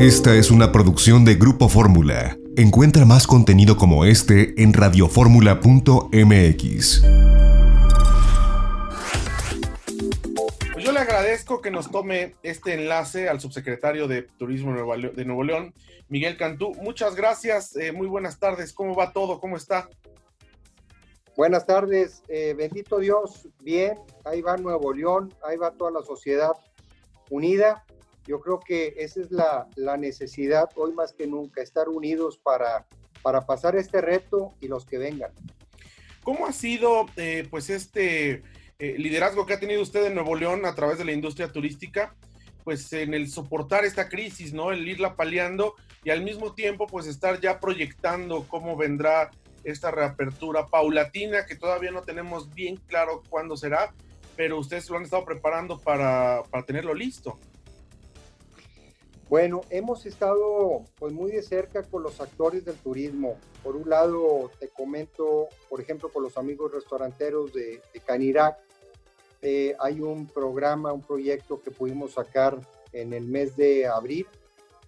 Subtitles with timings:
[0.00, 2.38] Esta es una producción de Grupo Fórmula.
[2.56, 7.02] Encuentra más contenido como este en radioformula.mx.
[10.72, 15.44] Pues yo le agradezco que nos tome este enlace al subsecretario de Turismo de Nuevo
[15.44, 15.74] León,
[16.08, 16.72] Miguel Cantú.
[16.80, 18.72] Muchas gracias, eh, muy buenas tardes.
[18.72, 19.38] ¿Cómo va todo?
[19.38, 19.90] ¿Cómo está?
[21.36, 26.52] Buenas tardes, eh, bendito Dios, bien, ahí va Nuevo León, ahí va toda la sociedad
[27.28, 27.84] unida.
[28.30, 32.86] Yo creo que esa es la, necesidad hoy más que nunca, estar unidos para,
[33.22, 35.32] para pasar este reto y los que vengan.
[36.22, 38.44] ¿Cómo ha sido eh, pues este
[38.78, 42.14] eh, liderazgo que ha tenido usted en Nuevo León a través de la industria turística?
[42.62, 44.70] Pues en el soportar esta crisis, ¿no?
[44.70, 45.74] El irla paliando
[46.04, 49.32] y al mismo tiempo pues estar ya proyectando cómo vendrá
[49.64, 53.92] esta reapertura paulatina que todavía no tenemos bien claro cuándo será,
[54.36, 57.40] pero ustedes lo han estado preparando para, para tenerlo listo.
[59.30, 63.36] Bueno, hemos estado pues muy de cerca con los actores del turismo.
[63.62, 68.58] Por un lado, te comento, por ejemplo, con los amigos restauranteros de, de Canirac,
[69.40, 72.58] eh, hay un programa, un proyecto que pudimos sacar
[72.92, 74.26] en el mes de abril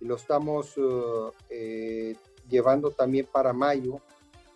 [0.00, 2.16] y lo estamos uh, eh,
[2.48, 4.00] llevando también para mayo,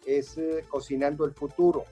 [0.07, 1.85] es eh, cocinando el futuro,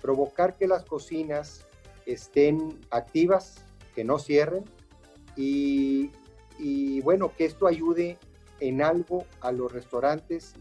[0.00, 1.66] provocar que las cocinas
[2.06, 3.56] estén activas,
[3.96, 4.62] que no cierren
[5.36, 6.12] y,
[7.02, 8.18] bueno, que esto ayude
[8.60, 10.54] en algo a los restaurantes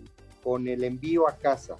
[0.43, 1.75] con el envío a casa.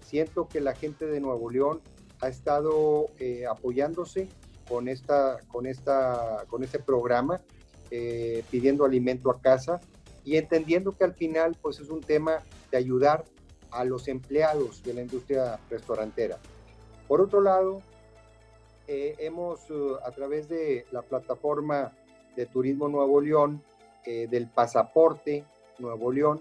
[0.00, 1.80] Siento que la gente de Nuevo León
[2.20, 4.28] ha estado eh, apoyándose
[4.68, 7.40] con, esta, con, esta, con este programa,
[7.90, 9.80] eh, pidiendo alimento a casa
[10.24, 13.24] y entendiendo que al final pues es un tema de ayudar
[13.70, 16.38] a los empleados de la industria restaurantera.
[17.08, 17.82] Por otro lado,
[18.86, 21.92] eh, hemos uh, a través de la plataforma
[22.36, 23.62] de Turismo Nuevo León,
[24.04, 25.44] eh, del pasaporte
[25.78, 26.40] Nuevo León,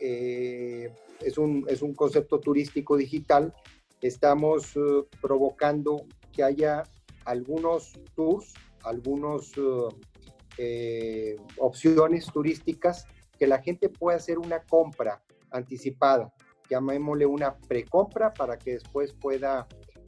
[0.00, 3.54] eh, es, un, es un concepto turístico digital,
[4.00, 6.82] estamos uh, provocando que haya
[7.24, 8.52] algunos tours,
[8.82, 9.52] algunas
[11.58, 13.06] opciones turísticas
[13.38, 16.32] que la gente pueda hacer una compra anticipada.
[16.68, 19.66] Llamémosle una precompra para que después pueda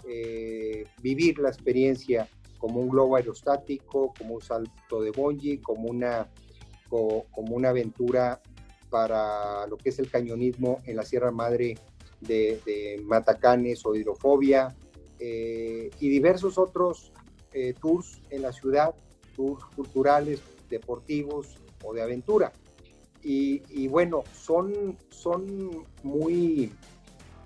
[0.09, 6.31] eh, vivir la experiencia como un globo aerostático, como un salto de bungee, como una,
[6.89, 8.41] como una aventura
[8.91, 11.77] para lo que es el cañonismo en la Sierra Madre
[12.21, 14.75] de, Matacanes o hidrofobia
[15.19, 17.13] eh, y diversos otros
[17.53, 18.95] eh, tours en la ciudad,
[19.35, 22.53] tours culturales, deportivos o de aventura.
[23.29, 26.73] Y, bueno, son, son muy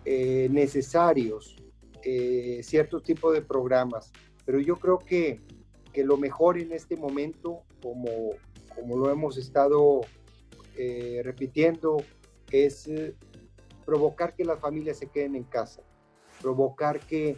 [0.04, 1.56] eh, necesarios
[2.02, 4.12] eh, ciertos tipos de programas,
[4.50, 5.40] pero yo creo que,
[5.92, 8.10] que, lo mejor en este momento, como,
[8.74, 10.00] como lo hemos estado
[10.76, 11.98] eh, repitiendo,
[12.50, 12.90] es
[13.86, 15.82] provocar que las familias se queden en casa,
[16.42, 17.36] provocar que,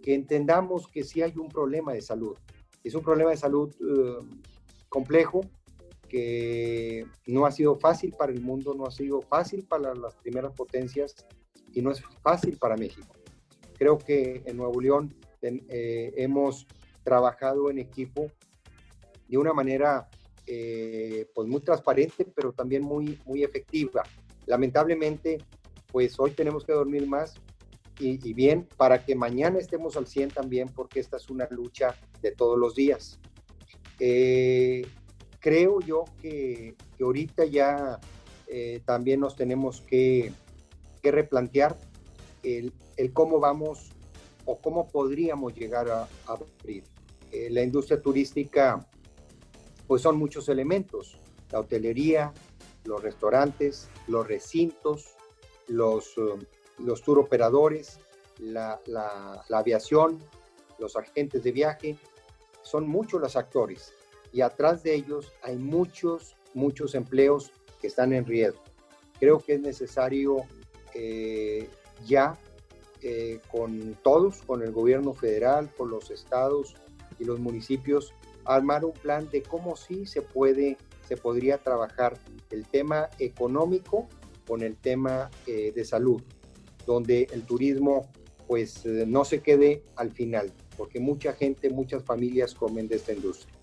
[0.00, 2.36] que entendamos que sí hay un problema de salud.
[2.84, 3.74] Es un problema de salud
[4.88, 5.40] complejo,
[6.08, 10.52] que no ha sido fácil para el mundo, no ha sido fácil para las primeras
[10.52, 11.16] potencias
[11.72, 13.12] y no es fácil para México.
[13.76, 15.12] Creo que en Nuevo León
[15.44, 16.66] eh, hemos
[17.02, 18.30] trabajado en equipo
[19.28, 20.08] de una manera
[20.46, 24.02] eh, pues muy transparente, pero también muy, muy efectiva.
[24.46, 25.38] Lamentablemente,
[25.92, 27.34] pues hoy tenemos que dormir más
[27.98, 32.32] y, bien para que mañana estemos al 100 también, porque esta es una lucha de
[32.32, 33.20] todos los días.
[34.00, 34.86] Eh,
[35.40, 38.00] creo yo que, ahorita ya
[38.84, 40.32] también nos tenemos que,
[41.02, 41.78] replantear
[42.42, 42.72] el,
[43.12, 43.93] cómo vamos
[44.44, 46.84] o cómo podríamos llegar a, abrir.
[47.32, 48.86] Eh, la industria turística,
[49.86, 51.18] pues son muchos elementos,
[51.50, 52.32] la hotelería,
[52.84, 55.14] los restaurantes, los recintos,
[55.68, 56.40] los, um,
[56.78, 57.98] los tour operadores,
[58.38, 60.18] la, la aviación,
[60.78, 61.98] los agentes de viaje,
[62.62, 63.92] son muchos los actores
[64.34, 68.62] y atrás de ellos hay muchos, muchos empleos que están en riesgo.
[69.20, 70.38] Creo que es necesario
[70.92, 71.70] eh,
[72.04, 72.36] ya
[73.04, 76.74] eh, con todos, con el gobierno federal, con los estados
[77.18, 78.12] y los municipios,
[78.44, 82.18] armar un plan de cómo sí se puede, se podría trabajar
[82.50, 84.08] el tema económico
[84.46, 86.22] con el tema eh, de salud,
[86.86, 88.10] donde el turismo
[88.48, 93.54] pues no se quede al final, porque mucha gente, muchas familias comen de esta industria.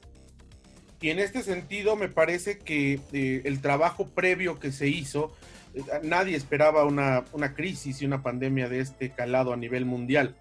[1.01, 5.60] Y en este sentido me parece que eh, el trabajo previo que se hizo, eh,
[6.03, 7.23] nadie esperaba una,
[7.53, 10.35] crisis y una pandemia de este calado a nivel mundial.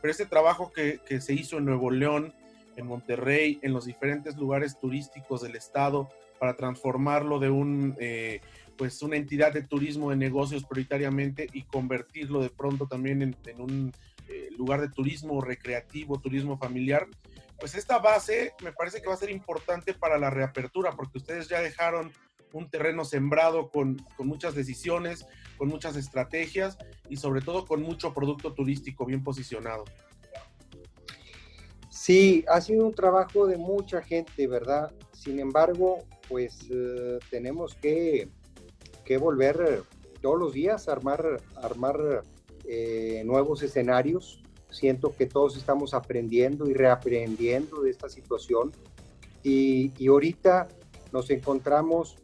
[0.00, 2.34] Pero este trabajo que, se hizo en Nuevo León,
[2.76, 8.40] en Monterrey, en los diferentes lugares turísticos del estado, para transformarlo de un, eh,
[8.76, 13.92] pues una entidad de turismo de negocios prioritariamente y convertirlo de pronto también en, un
[14.28, 17.06] eh, lugar de turismo recreativo, turismo familiar,
[17.58, 21.48] pues esta base me parece que va a ser importante para la reapertura, porque ustedes
[21.48, 22.12] ya dejaron
[22.52, 25.26] un terreno sembrado con, con, muchas decisiones,
[25.58, 26.78] con muchas estrategias
[27.08, 29.84] y sobre todo con mucho producto turístico bien posicionado.
[32.06, 34.92] Sí, ha sido un trabajo de mucha gente, ¿verdad?
[35.12, 38.28] Sin embargo, pues eh, tenemos que,
[39.04, 39.82] que, volver
[40.20, 42.22] todos los días a armar, armar
[42.64, 44.42] eh, nuevos escenarios.
[44.70, 48.72] Siento que todos estamos aprendiendo y reaprendiendo de esta situación.
[49.42, 50.68] Y, y ahorita
[51.12, 52.18] nos encontramos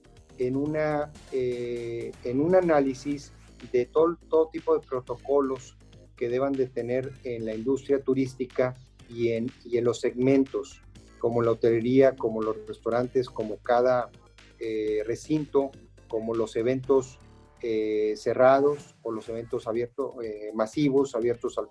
[0.46, 3.32] en, una, eh, en un análisis
[3.70, 5.76] de todo, todo tipo de protocolos
[6.16, 8.74] que deban de tener en la industria turística
[9.08, 10.82] y en, y en los segmentos,
[11.18, 14.10] como la hotelería, como los restaurantes, como cada
[14.58, 15.70] eh, recinto,
[16.08, 17.18] como los eventos
[17.62, 20.14] eh, cerrados o los eventos abiertos,
[20.54, 21.68] masivos, abiertos al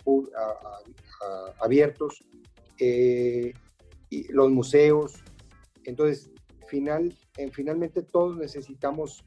[1.60, 2.24] abiertos,
[4.12, 5.24] y los museos.
[5.84, 6.32] Entonces,
[6.72, 9.26] final, en, finalmente todos necesitamos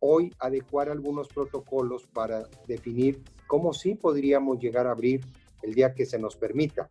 [0.00, 5.20] hoy adecuar algunos protocolos para definir cómo sí podríamos llegar a abrir
[5.62, 6.90] el día que se nos permita.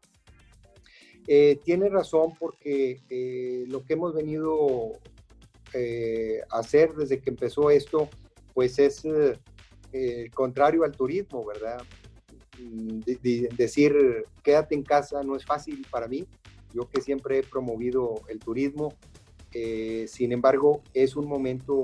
[1.27, 4.93] Eh, tiene razón porque eh, lo que hemos venido
[5.73, 8.09] eh, a hacer desde que empezó esto,
[8.53, 9.03] pues es
[10.33, 11.83] contrario al turismo, ¿verdad?
[12.59, 12.99] Mm,
[13.55, 13.93] decir
[14.43, 16.25] quédate en casa no es fácil para mí.
[16.73, 18.95] Yo que siempre he promovido el turismo,
[20.07, 21.83] sin embargo, es un momento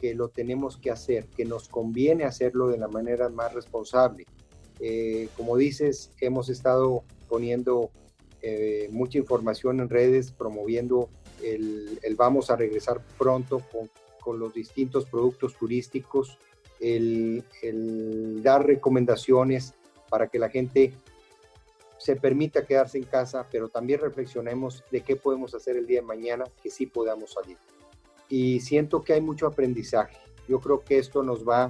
[0.00, 4.26] que lo tenemos que hacer, que nos conviene hacerlo de la manera más responsable.
[5.36, 7.90] como dices, hemos estado poniendo
[8.40, 11.08] eh, mucha información en redes promoviendo
[11.42, 13.90] el, vamos a regresar pronto con,
[14.38, 16.36] los distintos productos turísticos,
[16.80, 17.42] el,
[18.42, 19.72] dar recomendaciones
[20.10, 20.92] para que la gente
[21.98, 26.06] se permita quedarse en casa, pero también reflexionemos de qué podemos hacer el día de
[26.06, 27.58] mañana que sí podamos salir.
[28.28, 30.16] Y siento que hay mucho aprendizaje.
[30.48, 31.64] Yo creo que esto nos va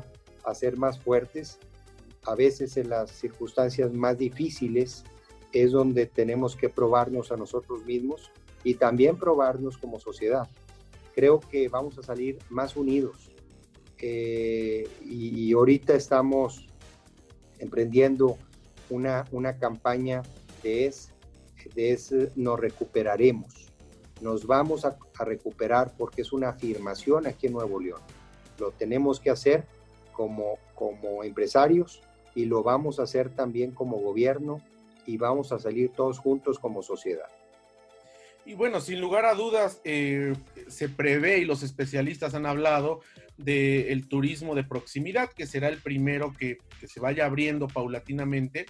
[0.44, 1.58] a hacer más fuertes,
[2.24, 5.04] a veces en las circunstancias más difíciles,
[5.52, 8.30] es donde tenemos que probarnos a nosotros mismos
[8.64, 10.48] y también probarnos como sociedad.
[11.14, 13.30] Creo que vamos a salir más unidos
[13.98, 16.68] eh, y, ahorita estamos
[17.58, 18.38] emprendiendo
[18.90, 20.22] una, una campaña
[20.62, 21.12] de es,
[21.74, 23.70] de es nos recuperaremos.
[24.20, 28.00] Nos vamos a, a recuperar porque es una afirmación aquí en Nuevo León.
[28.58, 29.64] Lo tenemos que hacer
[30.12, 32.02] como, como empresarios
[32.34, 34.60] y lo vamos a hacer también como gobierno
[35.06, 37.28] y vamos a salir todos juntos como sociedad.
[38.44, 40.34] Y bueno, sin lugar a dudas, eh,
[40.68, 43.00] se prevé y los especialistas han hablado
[43.38, 48.66] del turismo de proximidad, que será el primero que, que, se vaya abriendo paulatinamente.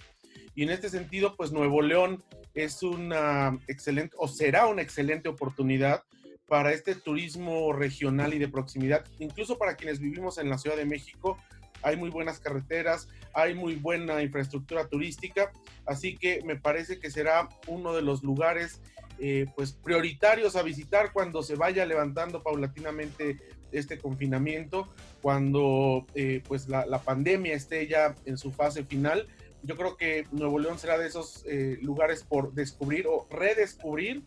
[0.55, 2.23] Y en este sentido, pues Nuevo León
[2.53, 6.03] es una excelente, o será una excelente oportunidad
[6.47, 10.85] para este turismo regional y de proximidad, incluso para quienes vivimos en la Ciudad de
[10.85, 11.37] México,
[11.81, 15.51] hay muy buenas carreteras, hay muy buena infraestructura turística,
[15.85, 18.81] así que me parece que será uno de los lugares
[19.19, 23.37] eh, pues prioritarios a visitar cuando se vaya levantando paulatinamente
[23.71, 24.87] este confinamiento,
[25.21, 29.27] cuando eh, pues la, pandemia esté ya en su fase final.
[29.63, 34.23] Yo creo que Nuevo León será de esos eh, lugares por descubrir o redescubrir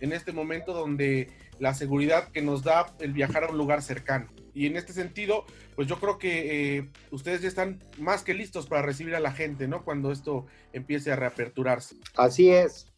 [0.00, 1.28] en este momento donde
[1.58, 4.28] la seguridad que nos da el viajar a un lugar cercano.
[4.54, 5.44] Y en este sentido,
[5.74, 9.32] pues yo creo que eh, ustedes ya están más que listos para recibir a la
[9.32, 9.84] gente, ¿no?
[9.84, 11.96] Cuando esto empiece a reaperturarse.
[12.16, 12.92] Así es,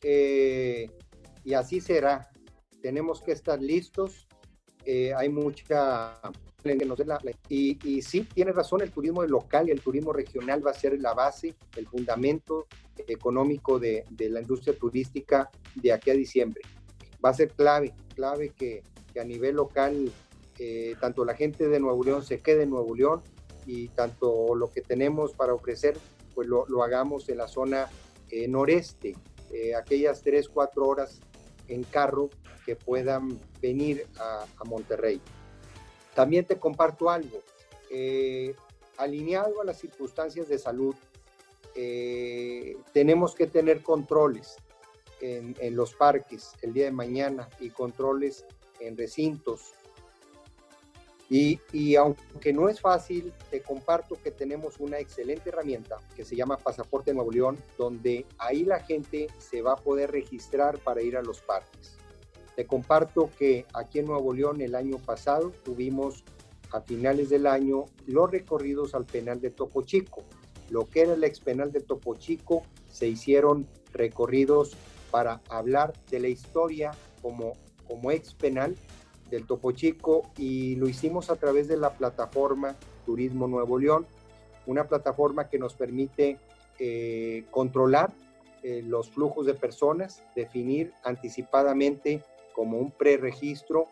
[1.45, 2.31] y así será.
[2.83, 4.28] Tenemos que estar listos.
[4.91, 6.19] Eh, hay mucha...
[7.51, 10.99] Y, y sí, tiene razón, el turismo local y el turismo regional va a ser
[10.99, 12.67] la base, el fundamento
[13.07, 16.63] económico de, de la industria turística de aquí a diciembre.
[17.23, 20.11] Va a ser clave, clave que, que a nivel local
[20.59, 23.23] eh, tanto la gente de Nuevo León se quede en Nuevo León
[23.67, 25.99] y tanto lo que tenemos para ofrecer,
[26.35, 27.89] pues lo, hagamos en la zona
[28.31, 29.15] eh, noreste,
[29.53, 31.21] eh, aquellas 3, 4 horas
[31.69, 32.31] en carro
[32.65, 35.21] que puedan venir a, Monterrey.
[36.15, 37.43] También te comparto algo,
[38.97, 40.95] alineado a las circunstancias de salud,
[42.93, 44.57] tenemos que tener controles
[45.21, 48.45] en los parques el día de mañana y controles
[48.81, 49.73] en recintos
[51.31, 56.57] y, aunque no es fácil, te comparto que tenemos una excelente herramienta que se llama
[56.57, 61.23] Pasaporte Nuevo León, donde ahí la gente se va a poder registrar para ir a
[61.23, 61.99] los parques.
[62.57, 66.25] Te comparto que aquí en Nuevo León el año pasado tuvimos
[66.73, 70.25] a finales del año los recorridos al penal de Topo Chico.
[70.71, 74.77] Lo que era el ex penal de Topo Chico se hicieron recorridos
[75.11, 76.91] para hablar de la historia
[77.23, 77.53] como,
[77.87, 78.75] como ex penal
[79.31, 84.07] del Topo Chico y lo hicimos a través de la plataforma Turismo Nuevo León,
[84.67, 86.39] una plataforma que nos permite
[86.79, 88.13] eh, controlar
[88.63, 92.23] eh, los flujos de personas, definir anticipadamente
[92.55, 93.87] como un preregistro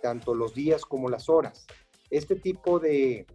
[0.00, 1.66] tanto los días como las horas.
[2.10, 3.26] Este tipo de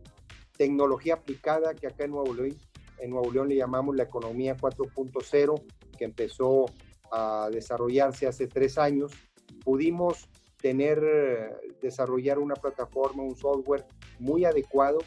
[0.57, 2.57] tecnología aplicada que acá en Nuevo León,
[2.99, 5.61] en Nuevo León le llamamos la economía 4.0,
[5.97, 6.65] que empezó
[7.11, 9.11] a desarrollarse hace tres años,
[9.63, 10.27] pudimos
[10.61, 10.99] tener,
[11.81, 13.85] desarrollar una plataforma, un software
[14.19, 14.99] muy adecuado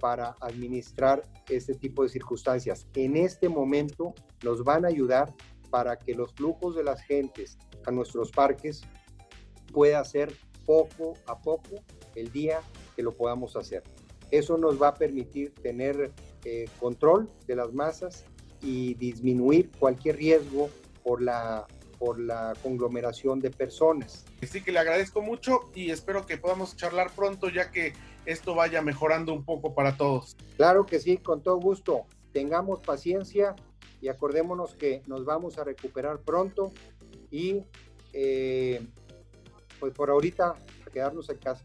[0.00, 2.86] para administrar este tipo de circunstancias.
[2.94, 5.34] En este momento nos van a ayudar
[5.70, 8.82] para que los flujos de las gentes a nuestros parques
[9.72, 10.32] pueda ser
[10.64, 11.82] poco a poco
[12.14, 12.60] el día
[12.96, 13.82] que lo podamos hacer.
[14.30, 16.12] Eso nos va a permitir tener
[16.44, 18.24] eh, control de las masas
[18.60, 20.68] y disminuir cualquier riesgo
[21.02, 21.66] por la,
[21.98, 24.24] por la conglomeración de personas.
[24.42, 27.92] Sí que le agradezco mucho y espero que podamos charlar pronto ya que
[28.24, 30.36] esto vaya mejorando un poco para todos.
[30.56, 32.06] Claro que sí, con todo gusto.
[32.32, 33.56] Tengamos paciencia
[34.00, 36.72] y acordémonos que nos vamos a recuperar pronto
[37.30, 37.62] y
[38.12, 38.86] eh,
[39.80, 40.54] pues por ahorita
[40.86, 41.64] a quedarnos en casa.